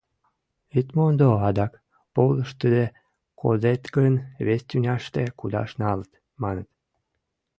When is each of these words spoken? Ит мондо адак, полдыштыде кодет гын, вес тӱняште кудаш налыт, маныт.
Ит 0.79 0.87
мондо 0.95 1.27
адак, 1.47 1.73
полдыштыде 2.13 2.85
кодет 3.39 3.83
гын, 3.95 4.13
вес 4.45 4.61
тӱняште 4.69 5.23
кудаш 5.39 5.71
налыт, 5.81 6.11
маныт. 6.41 6.69